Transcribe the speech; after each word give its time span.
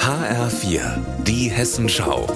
HR4, 0.00 0.80
die 1.22 1.48
Hessenschau. 1.48 2.26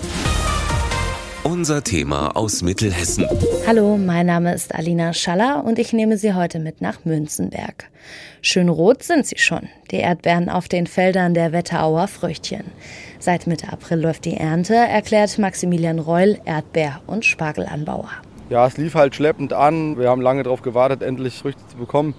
Unser 1.43 1.83
Thema 1.83 2.37
aus 2.37 2.63
Mittelhessen. 2.63 3.27
Hallo, 3.67 3.97
mein 3.97 4.27
Name 4.27 4.55
ist 4.55 4.73
Alina 4.73 5.13
Schaller 5.13 5.65
und 5.65 5.81
ich 5.81 5.93
nehme 5.93 6.17
Sie 6.17 6.35
heute 6.35 6.61
mit 6.61 6.81
nach 6.81 7.05
Münzenberg. 7.05 7.91
Schön 8.41 8.69
rot 8.69 9.03
sind 9.03 9.27
sie 9.27 9.39
schon, 9.39 9.69
die 9.91 9.97
Erdbeeren 9.97 10.49
auf 10.49 10.69
den 10.69 10.87
Feldern 10.87 11.35
der 11.35 11.51
Wetterauer 11.51 12.07
Früchtchen. 12.07 12.65
Seit 13.19 13.49
Mitte 13.49 13.73
April 13.73 14.01
läuft 14.01 14.25
die 14.27 14.37
Ernte, 14.37 14.77
erklärt 14.77 15.37
Maximilian 15.39 15.99
Reul, 15.99 16.39
Erdbeer- 16.45 17.01
und 17.09 17.25
Spargelanbauer. 17.25 18.11
Ja, 18.49 18.67
es 18.67 18.77
lief 18.77 18.95
halt 18.95 19.17
schleppend 19.17 19.53
an. 19.53 19.99
Wir 19.99 20.09
haben 20.09 20.21
lange 20.21 20.45
darauf 20.45 20.63
gewartet, 20.63 21.03
endlich 21.03 21.39
Früchte 21.39 21.67
zu 21.67 21.79
bekommen. 21.79 22.15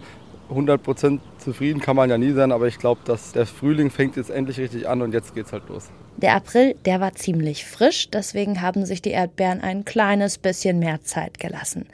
100% 0.51 1.19
zufrieden 1.43 1.81
kann 1.81 1.95
man 1.95 2.09
ja 2.09 2.17
nie 2.17 2.31
sein, 2.31 2.51
aber 2.51 2.67
ich 2.67 2.79
glaube, 2.79 3.01
dass 3.05 3.31
der 3.31 3.45
Frühling 3.45 3.89
fängt 3.89 4.15
jetzt 4.15 4.29
endlich 4.29 4.59
richtig 4.59 4.87
an 4.87 5.01
und 5.01 5.13
jetzt 5.13 5.35
geht's 5.35 5.51
halt 5.51 5.67
los. 5.69 5.89
Der 6.17 6.35
April, 6.35 6.75
der 6.85 6.99
war 6.99 7.13
ziemlich 7.13 7.65
frisch, 7.65 8.09
deswegen 8.09 8.61
haben 8.61 8.85
sich 8.85 9.01
die 9.01 9.09
Erdbeeren 9.09 9.61
ein 9.61 9.83
kleines 9.83 10.37
bisschen 10.37 10.77
mehr 10.77 11.01
Zeit 11.01 11.39
gelassen. 11.39 11.87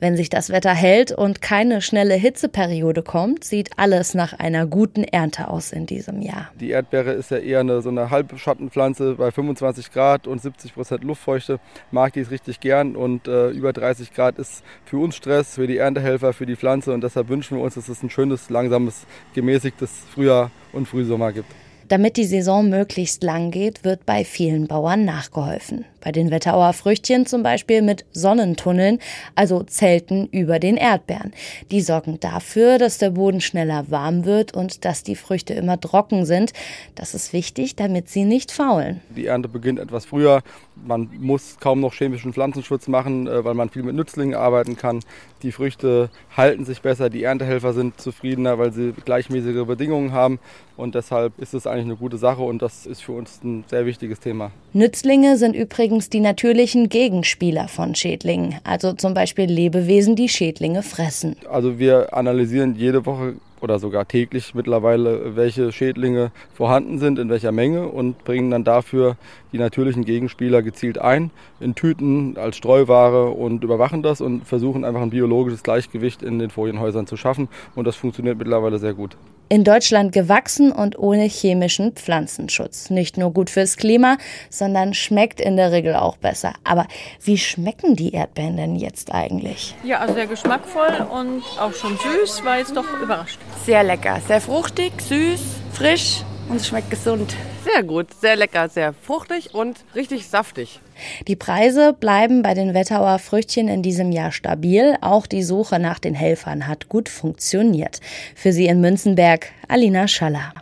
Wenn 0.00 0.16
sich 0.16 0.28
das 0.28 0.50
Wetter 0.50 0.74
hält 0.74 1.12
und 1.12 1.40
keine 1.40 1.80
schnelle 1.80 2.14
Hitzeperiode 2.14 3.02
kommt, 3.02 3.44
sieht 3.44 3.70
alles 3.76 4.14
nach 4.14 4.32
einer 4.32 4.66
guten 4.66 5.04
Ernte 5.04 5.48
aus 5.48 5.72
in 5.72 5.86
diesem 5.86 6.20
Jahr. 6.20 6.50
Die 6.58 6.70
Erdbeere 6.70 7.12
ist 7.12 7.30
ja 7.30 7.36
eher 7.36 7.60
eine, 7.60 7.80
so 7.80 7.90
eine 7.90 8.10
Halbschattenpflanze 8.10 9.14
bei 9.14 9.30
25 9.30 9.92
Grad 9.92 10.26
und 10.26 10.42
70 10.42 10.74
Prozent 10.74 11.04
Luftfeuchte. 11.04 11.60
Mag 11.90 12.14
die 12.14 12.20
es 12.20 12.30
richtig 12.30 12.60
gern 12.60 12.96
und 12.96 13.28
äh, 13.28 13.50
über 13.50 13.72
30 13.72 14.12
Grad 14.12 14.38
ist 14.38 14.64
für 14.84 14.96
uns 14.96 15.16
Stress, 15.16 15.54
für 15.54 15.66
die 15.66 15.76
Erntehelfer, 15.76 16.32
für 16.32 16.46
die 16.46 16.56
Pflanze 16.56 16.92
und 16.92 17.04
deshalb 17.04 17.28
wünschen 17.28 17.58
wir 17.58 17.64
uns, 17.64 17.74
dass 17.74 17.88
es 17.88 18.02
ein 18.02 18.10
schönes, 18.10 18.50
langsames, 18.50 18.89
gemäßigtes 19.34 19.90
Frühjahr 20.14 20.50
und 20.72 20.86
Frühsommer 20.86 21.32
gibt. 21.32 21.52
Damit 21.90 22.16
die 22.16 22.24
Saison 22.24 22.70
möglichst 22.70 23.24
lang 23.24 23.50
geht, 23.50 23.82
wird 23.82 24.06
bei 24.06 24.24
vielen 24.24 24.68
Bauern 24.68 25.04
nachgeholfen. 25.04 25.86
Bei 26.00 26.12
den 26.12 26.30
Wetterauer 26.30 26.72
Früchtchen 26.72 27.26
zum 27.26 27.42
Beispiel 27.42 27.82
mit 27.82 28.04
Sonnentunneln, 28.12 29.00
also 29.34 29.64
Zelten 29.64 30.28
über 30.28 30.60
den 30.60 30.76
Erdbeeren. 30.76 31.32
Die 31.72 31.80
sorgen 31.80 32.20
dafür, 32.20 32.78
dass 32.78 32.98
der 32.98 33.10
Boden 33.10 33.40
schneller 33.40 33.86
warm 33.90 34.24
wird 34.24 34.54
und 34.54 34.84
dass 34.84 35.02
die 35.02 35.16
Früchte 35.16 35.52
immer 35.54 35.80
trocken 35.80 36.26
sind. 36.26 36.52
Das 36.94 37.12
ist 37.12 37.32
wichtig, 37.32 37.74
damit 37.74 38.08
sie 38.08 38.24
nicht 38.24 38.52
faulen. 38.52 39.00
Die 39.16 39.26
Ernte 39.26 39.48
beginnt 39.48 39.80
etwas 39.80 40.06
früher. 40.06 40.42
Man 40.76 41.10
muss 41.18 41.56
kaum 41.58 41.80
noch 41.80 41.92
chemischen 41.92 42.32
Pflanzenschutz 42.32 42.86
machen, 42.86 43.26
äh, 43.26 43.44
weil 43.44 43.54
man 43.54 43.68
viel 43.68 43.82
mit 43.82 43.96
Nützlingen 43.96 44.36
arbeiten 44.36 44.76
kann. 44.76 45.00
Die 45.42 45.52
Früchte 45.52 46.08
halten 46.36 46.64
sich 46.64 46.82
besser, 46.82 47.10
die 47.10 47.24
Erntehelfer 47.24 47.72
sind 47.72 48.00
zufriedener, 48.00 48.58
weil 48.58 48.72
sie 48.72 48.92
gleichmäßige 49.04 49.66
Bedingungen 49.66 50.12
haben. 50.12 50.38
Und 50.80 50.94
deshalb 50.94 51.38
ist 51.38 51.52
es 51.52 51.66
eigentlich 51.66 51.84
eine 51.84 51.96
gute 51.96 52.16
Sache 52.16 52.42
und 52.42 52.62
das 52.62 52.86
ist 52.86 53.02
für 53.02 53.12
uns 53.12 53.40
ein 53.44 53.64
sehr 53.68 53.84
wichtiges 53.84 54.18
Thema. 54.18 54.50
Nützlinge 54.72 55.36
sind 55.36 55.54
übrigens 55.54 56.08
die 56.08 56.20
natürlichen 56.20 56.88
Gegenspieler 56.88 57.68
von 57.68 57.94
Schädlingen, 57.94 58.56
also 58.64 58.94
zum 58.94 59.12
Beispiel 59.12 59.44
Lebewesen, 59.44 60.16
die 60.16 60.28
Schädlinge 60.28 60.82
fressen. 60.82 61.36
Also 61.50 61.78
wir 61.78 62.14
analysieren 62.14 62.74
jede 62.76 63.04
Woche 63.04 63.34
oder 63.60 63.78
sogar 63.78 64.06
täglich 64.06 64.54
mittlerweile, 64.54 65.36
welche 65.36 65.72
Schädlinge 65.72 66.30
vorhanden 66.52 66.98
sind, 66.98 67.18
in 67.18 67.28
welcher 67.28 67.52
Menge 67.52 67.88
und 67.88 68.24
bringen 68.24 68.50
dann 68.50 68.64
dafür 68.64 69.16
die 69.52 69.58
natürlichen 69.58 70.04
Gegenspieler 70.04 70.62
gezielt 70.62 70.98
ein 70.98 71.30
in 71.58 71.74
Tüten 71.74 72.36
als 72.36 72.56
Streuware 72.56 73.30
und 73.30 73.64
überwachen 73.64 74.02
das 74.02 74.20
und 74.20 74.46
versuchen 74.46 74.84
einfach 74.84 75.02
ein 75.02 75.10
biologisches 75.10 75.62
Gleichgewicht 75.62 76.22
in 76.22 76.38
den 76.38 76.50
Folienhäusern 76.50 77.06
zu 77.06 77.16
schaffen 77.16 77.48
und 77.74 77.86
das 77.86 77.96
funktioniert 77.96 78.38
mittlerweile 78.38 78.78
sehr 78.78 78.94
gut. 78.94 79.16
In 79.52 79.64
Deutschland 79.64 80.12
gewachsen 80.12 80.70
und 80.70 80.96
ohne 80.96 81.24
chemischen 81.24 81.94
Pflanzenschutz. 81.96 82.88
Nicht 82.88 83.18
nur 83.18 83.32
gut 83.32 83.50
fürs 83.50 83.76
Klima, 83.76 84.16
sondern 84.48 84.94
schmeckt 84.94 85.40
in 85.40 85.56
der 85.56 85.72
Regel 85.72 85.96
auch 85.96 86.16
besser. 86.16 86.52
Aber 86.62 86.86
wie 87.24 87.36
schmecken 87.36 87.96
die 87.96 88.12
Erdbeeren 88.12 88.56
denn 88.56 88.76
jetzt 88.76 89.12
eigentlich? 89.12 89.74
Ja, 89.82 89.98
also 89.98 90.14
sehr 90.14 90.28
geschmackvoll 90.28 91.04
und 91.10 91.42
auch 91.58 91.72
schon 91.72 91.98
süß, 91.98 92.44
war 92.44 92.58
jetzt 92.58 92.76
doch 92.76 92.86
überrascht. 93.02 93.40
Sehr 93.64 93.82
lecker, 93.82 94.20
sehr 94.26 94.40
fruchtig, 94.40 94.92
süß, 95.00 95.40
frisch 95.72 96.22
und 96.48 96.56
es 96.56 96.66
schmeckt 96.66 96.90
gesund. 96.90 97.34
Sehr 97.64 97.82
gut, 97.82 98.06
sehr 98.20 98.36
lecker, 98.36 98.68
sehr 98.68 98.92
fruchtig 98.92 99.54
und 99.54 99.84
richtig 99.94 100.26
saftig. 100.26 100.80
Die 101.28 101.36
Preise 101.36 101.92
bleiben 101.92 102.42
bei 102.42 102.54
den 102.54 102.74
Wetterauer 102.74 103.18
Früchtchen 103.18 103.68
in 103.68 103.82
diesem 103.82 104.12
Jahr 104.12 104.32
stabil. 104.32 104.96
Auch 105.00 105.26
die 105.26 105.42
Suche 105.42 105.78
nach 105.78 105.98
den 105.98 106.14
Helfern 106.14 106.66
hat 106.66 106.88
gut 106.88 107.08
funktioniert. 107.08 108.00
Für 108.34 108.52
Sie 108.52 108.66
in 108.66 108.80
Münzenberg, 108.80 109.48
Alina 109.68 110.08
Schaller. 110.08 110.52